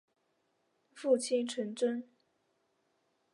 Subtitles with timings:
[0.95, 2.09] 父亲陈贞。